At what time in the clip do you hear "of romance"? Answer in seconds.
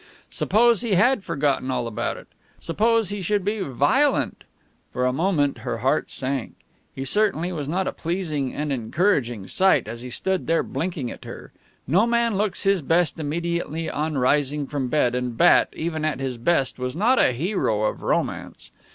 17.83-18.71